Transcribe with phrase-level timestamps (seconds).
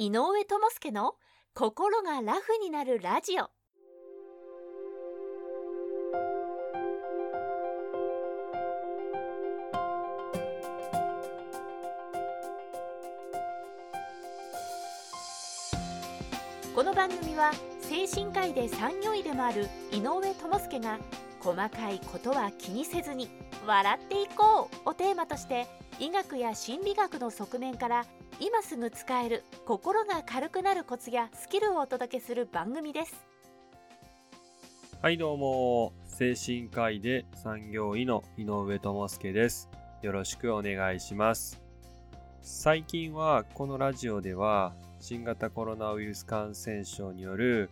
[0.00, 1.16] 井上智介の
[1.54, 3.50] 心がラフになるラジオ。
[16.76, 21.00] この番組は精神科医で産業医でもある井上智介が
[21.40, 23.28] 細かいことは気にせずに
[23.66, 25.66] 笑っていこうをテーマとして
[25.98, 28.06] 医学や心理学の側面から
[28.40, 33.26] 今すぐ使える心が軽くなるコツやスキルをお届けする番組です。
[35.02, 35.92] はいどうも。
[36.06, 39.68] 精神科医で産業医の井上智介です。
[40.02, 41.60] よろしくお願いします。
[42.40, 47.70] 最近はこのラジオでは新型コロナウイルス感染症による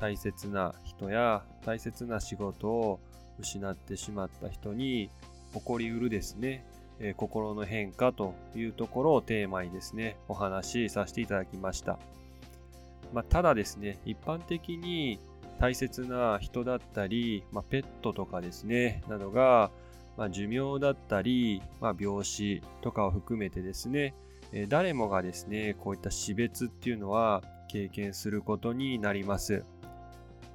[0.00, 2.98] 大切な人や大切な仕事を
[3.38, 5.10] 失ってしまった人に
[5.52, 6.64] 起こりうるですね、
[7.00, 11.98] え、心の変化というところをテーマにですね、お話しさせていただきました。
[13.12, 15.18] まあ、ただですね、一般的に
[15.58, 19.70] 大切な人だったり、まあ、ペットとかですね、などが、
[20.16, 24.14] まあ、寿命だったり、ま、病死とかを含めてですね、
[24.52, 29.64] え、誰もがですね、こういった死別っていうのは経験することになります。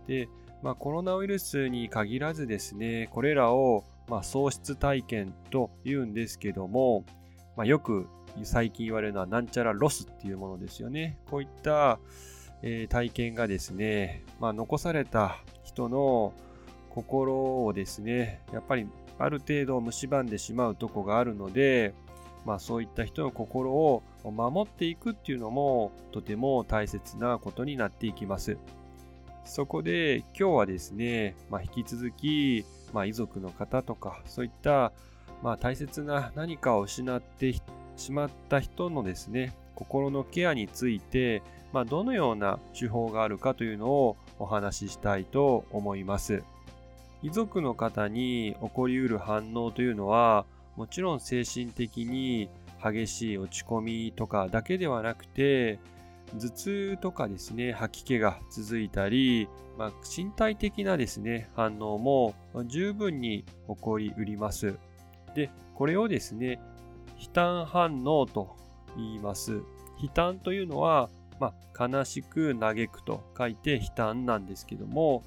[0.07, 0.27] で、
[0.61, 7.05] まあ、コロナウイルスに限らずですね、これらをまあ、喪失体験と言うんですけども、
[7.55, 8.07] まあ、よく
[8.43, 11.17] 最近言われるのはなんちゃらロスっていうものですよね。
[11.29, 11.99] こういった、
[12.61, 16.33] えー、体験がですね、まあ、残された人の
[16.89, 18.87] 心をですね、やっぱり
[19.19, 21.93] ある程度蝕んでしまうとこがあるので、
[22.45, 28.57] まあ、そういった人の心を守っていくっていうのもとても大切なことになっていきます。
[29.45, 34.93] そこで今日はですね、まあ、引き続きまあ、遺族の方とか、そういった、
[35.41, 37.53] まあ、大切な何かを失って
[37.97, 41.41] しまった人のですね、心のケアについて、
[41.73, 46.43] まあ、どのような手法があるかというのをお話ししたいと思います。
[47.23, 50.45] 遺族の方に起こりうる反応というのは、
[50.75, 52.49] もちろん精神的に
[52.83, 55.79] 激しい落ち込みとかだけではなくて、
[56.39, 62.35] 頭痛とかですね、吐き気が続いたり、まあ、身体的なですね、反応も
[62.65, 64.75] 十分に起こりうります。
[65.35, 66.59] で、これをですね、
[67.19, 68.55] 悲嘆反応と
[68.95, 69.61] 言います。
[70.01, 75.23] 悲嘆というのは、まあ、悲しく嘆くと書いて悲嘆なんですけども、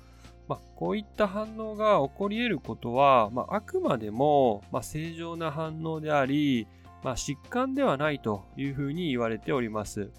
[0.49, 6.69] まあ、こういった反応が起こり得ることは、まあ、あくまでも、ま正常な反応であり、
[7.03, 10.11] ま疾患ではないというふうに言われております。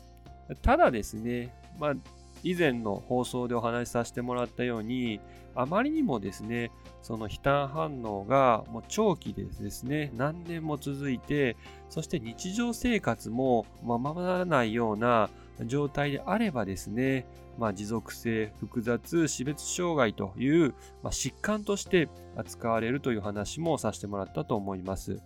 [0.62, 1.96] ただですね、まあ、
[2.44, 5.20] 以前の放送でお話しさせてもらったように、
[5.56, 6.72] あまりにもですね、
[7.02, 11.58] その悲嘆反応がもう長期でですね、何年も続いて、
[11.90, 15.30] そして日常生活もままならないような
[15.66, 17.26] 状態であればですね、
[17.58, 25.20] まあ、持続性複雑死別障害という、まあ、疾患として扱われるという話もさせてもらったと思います。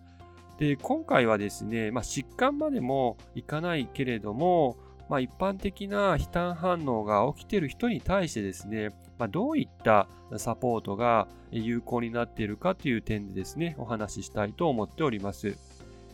[0.58, 4.78] で、今回はですね、まあ、疾患までもいかないけれども、
[5.12, 10.08] まあ、一般的な悲嘆反応が起きている人に対してですね、まあ、どういった
[10.38, 15.58] サポートが有効になっているかという点でですね、お話ししたいと思っております。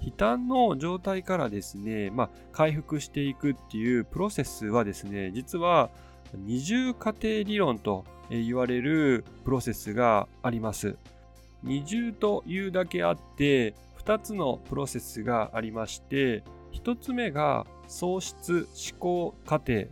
[0.02, 5.92] 悲嘆の状態からですね、まあ、回復していくっていうプロセスはですね、実は
[6.34, 10.98] 二重過程理論と言われるプロセスがあります。
[11.62, 16.42] 二重というだけあって、2つのプロセスがありまして、
[16.74, 19.88] 1つ目が喪失思考過程。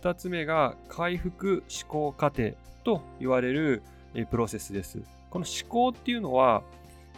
[0.00, 2.52] 2つ目が回復思考過程。
[2.86, 3.82] と言われる
[4.30, 5.02] プロセスです。
[5.28, 6.62] この思考っていうのは、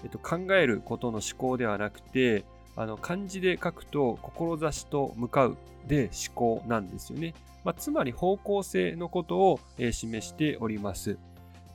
[0.02, 2.44] えっと、考えることの思考ではなくて
[2.74, 7.34] あの漢字で書くと志と向かうで思考なんですよね、
[7.64, 11.18] まあ、つまり方向性のことを、示しております。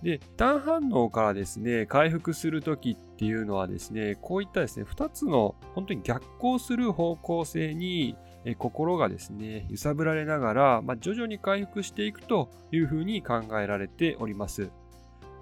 [0.01, 8.16] で、単反応からですね、回復するときっっていうのはですね、こういったですね、2つの本当に逆行する方向性に
[8.57, 14.71] 心がですね、揺さぶられながら、まあ、徐々に回復していくというふうに考えられております。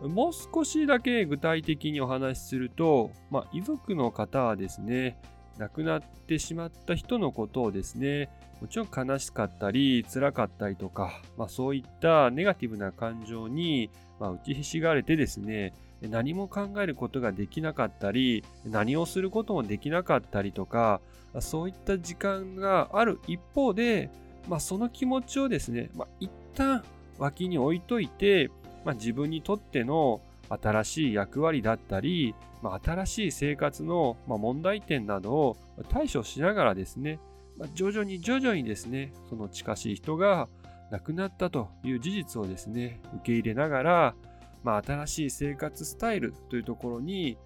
[0.01, 5.17] もう少しだけ具体的にお話しすると、まあ、遺族の方はですね、
[5.57, 8.29] 亡くなってしまった人のことをですね、
[8.61, 13.89] もちろん悲しかったり、辛かったりとか、まあ、そういったネガティブな感情に、
[14.19, 21.01] まあ、打ちひしがれてですね、何も考えることができなかったり、何をすることもできなかったりとか、
[21.39, 24.09] そういった時間がある一方で、
[24.49, 26.83] まあ、その気持ちをですね、まあ、一旦
[27.19, 28.49] 脇に置いといて、
[28.83, 35.57] まあ、自分にとっての新しい役割だったり、まあ、新しい生活の問題点などを
[35.89, 37.19] 対処しながらですね、
[37.57, 40.49] まあ、徐々に徐々にですね、その近しい人が
[40.89, 44.15] 亡くなったという事実をですね、受け入れながら、
[44.63, 47.37] まあ、新しい生活スタイルというところに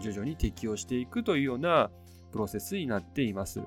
[0.00, 1.90] 徐々に適応していくというような
[2.32, 3.60] プロセスになっています。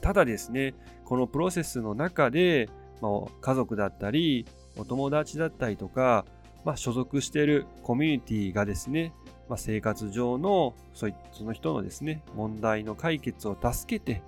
[0.00, 0.74] ただですね、
[1.04, 2.68] このプロセスの中で、
[3.00, 6.24] まあ、家族だったり、お友達だったりとか、
[6.64, 9.12] まあ、所属しているコミュニティがですね、
[9.48, 11.08] まあ、生活上のそ
[11.44, 14.22] の人のですね、問題の解決を助けて、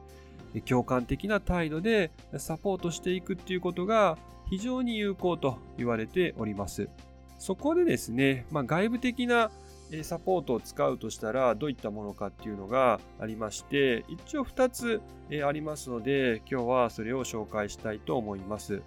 [0.66, 4.16] 共感的な態度でサポートしていくっていうことが
[4.48, 6.88] 非常に有効と言われております。
[7.38, 9.50] そこでですね、まあ、外部的な
[10.02, 15.00] サポートを使うとしたらどういったものかっていうのがありまして一応2つ
[15.46, 18.82] ありますので今日はそれを紹介したいと思います。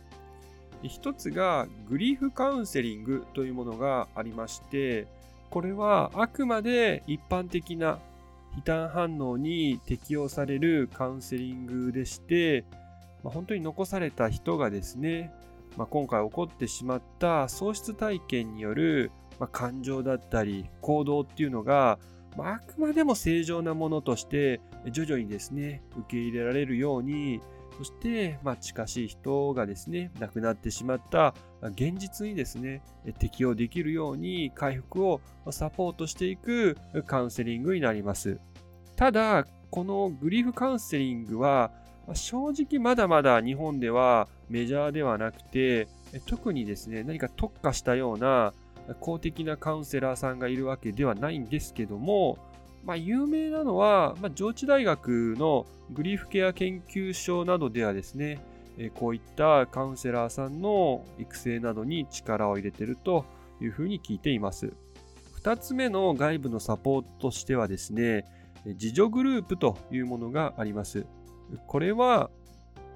[0.84, 5.07] 1つがグリーフカウンセリングというものがありまして
[5.50, 8.00] これはあくまで一般的な
[8.56, 12.66] 非難反応に適用されるカウンセリングでして、
[13.24, 15.31] 本当に残された人がですね、
[15.79, 21.97] まあ、今回起こってしまった喪失体験によるまあ、感情だったり行動っていうのが、
[22.37, 24.61] まあ、くまでも正常なものとして
[24.91, 27.41] 徐々にですね受け入れられるように
[27.77, 32.81] そして、まあ、近しい人がですね亡くなってしまった現実にですね
[33.19, 38.39] 適応できるように回復をサポートしていくカウンセリングになります。
[38.97, 41.71] ただこのグリーフカウンセリングは
[42.13, 45.88] 正直まだまだ日本ではメジャーではなくて
[46.25, 48.53] 特にですね何か特化したような
[49.00, 52.38] 公的なカウンセラーさんがいるわけではないんですけども、
[52.83, 58.39] まあ、有名なのは、まあ、上智大学のグリーフケア研究所などではですね、
[58.95, 63.25] こういったカウンセラーさんの育成などに力を入れていると
[63.62, 64.73] いうふうに聞いています。
[65.44, 68.25] 2つ目の外部のサポートとしてはですね、
[68.65, 71.05] 自助グループというものがあります。
[71.68, 72.30] これは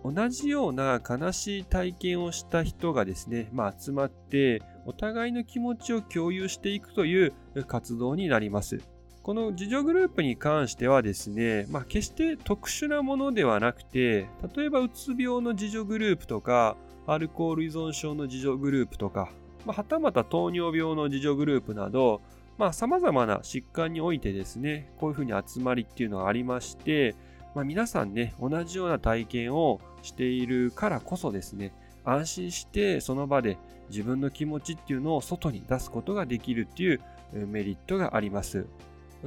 [0.03, 7.33] 同じような悲しい体験をした人がですね、まあ、集まってお互いの気持ちを共有していくという
[7.67, 8.81] 活動になります。
[9.23, 16.75] この自助グループに関してはですね、まあ、決して特殊なものではなくて、例えばうつ病の自助グループとか、
[17.07, 19.31] アルコール依存症の自助グループとか、
[19.65, 22.21] まあ、はたまた糖尿病の自助グループなど、
[22.57, 27.15] まあ、様々な疾患においてですね、こういうふうに集まりっていうのがありまして、
[27.55, 31.73] まあ、皆さんね、同じような体験をしているからこそですね、
[32.03, 33.57] 安心してその場で
[33.89, 37.01] 自分の気持ちっていうのを外に出すことができるっていう
[37.47, 38.65] メリットがあります。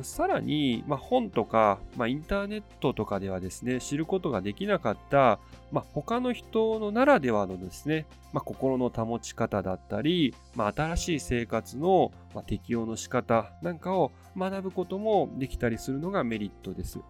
[0.03, 5.39] さらに、まあ、本とか、まあ、インターネットとかではですね、知ることができなかった、
[5.73, 12.13] まあ、他の人のならではのですね、ま、心の保ち方だったり、ま、新しい生活の、
[12.47, 17.01] 適応の仕方なんかを学ぶこともできたりするのがメリットです。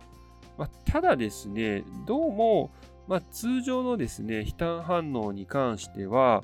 [0.59, 2.71] まあ、ただですね、どうも、
[3.09, 6.43] まあ、通常のですね、非難反応に関しては、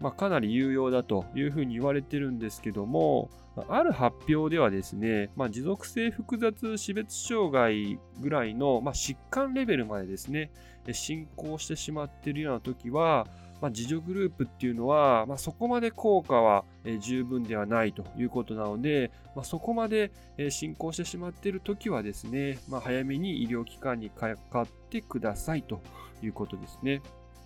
[0.00, 3.30] まあ、かなり有用だというふうに言われてるんですけども、
[3.68, 10.50] ある発表ではですね、まあ、持続性複雑死別障害ぐらいの、まあ、疾患レベルまでですね、
[10.92, 13.28] 進行してしまっているような時は、
[13.64, 16.66] まあ、自助グループっていうのは、まあ、そこまで効果は
[17.00, 20.12] 十分ではないということなので、まあ、そこまで
[20.50, 25.80] 進行してしまっているときはですね、まあ、早めに医療機関にかかってくださいと
[26.22, 27.00] いうことですね。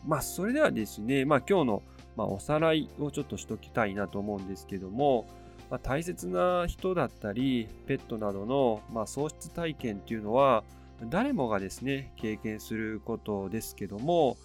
[0.04, 1.82] まあ、それではですね、まあ、今日の
[2.16, 5.24] まおさらいをちょっとしときたいなと思うんですけども、
[5.70, 10.64] まあ、大切な人だったり、ペットなどの、ま、喪失体験っていうのは、
[11.10, 14.36] 誰もがですね、経験することですけども、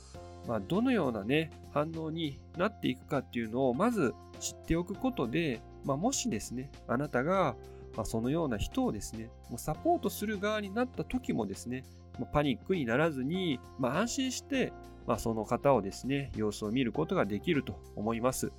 [0.48, 7.56] まあ、どのようなね、反応になっていくかっていうのをまず知っておくことで、まあ、もしですね、あなたが、
[7.96, 11.84] まあ、そのような人をですね、もうサポートする側になった時もですね、
[12.32, 14.74] パニックにならずに、まあ、安心して、
[15.08, 18.52] まあ、その方をですね、様子を見ることができると思います。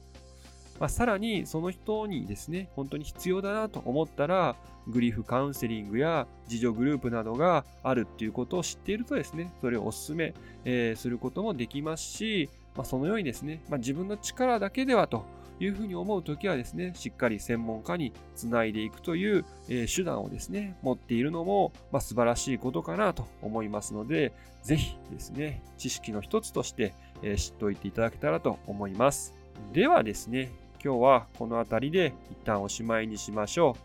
[0.81, 4.57] まあ、さらにその人にですね、本当に必要だなと思ったら、
[4.89, 15.25] グリーフカウンセリングや自助グループなどがあるっていうことを知っているとですね、それをお勧め、えー、することもできますし、まあ、そのようにですね、まあ、自分の力だけではと
[15.61, 29.35] いうふうに思うときはですね、しっかり専門家につないでいくという、えー、手段をですね、持っているのも、まあ、素晴らしいことかなと思いますので、ぜひですね、知識の一つとして、えー、知っておいていただけたらと思います。
[29.73, 30.51] ではですね、
[30.85, 33.81] 今日はこの辺りで一旦おしまいにしましょう。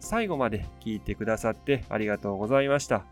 [0.00, 3.06] 最後まで聞いてくださってありがとうございました。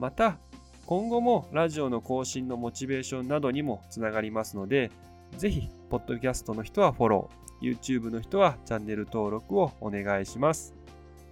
[0.00, 0.38] また、
[0.86, 4.90] 今後もラジオの更新のモチベーションなどにもつながりますので、
[5.38, 10.74] ぜひ、ポッドキャストの人はフォロー、YouTube の人はチャンネル登録をお願いします。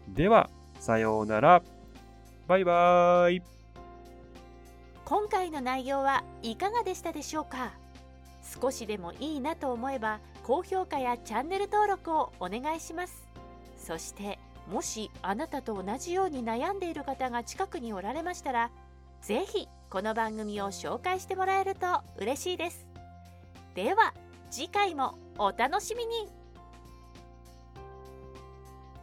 [0.08, 1.62] では、さようなら。
[2.46, 3.42] バイバーイ。
[5.04, 7.72] 今回の内容はいかがでしたでしょうか？
[8.60, 13.28] 少しでもいいなと思えば高評価やチャンネル登録をお願いします。
[13.78, 14.38] そして
[14.70, 18.70] もしあなたと同じように悩んでいる方が近くにおられましたら
[19.22, 21.86] 是非この番組を紹介してもらえると
[22.18, 22.86] 嬉しいです。
[23.74, 24.14] では
[24.50, 26.39] 次回もお楽しみに。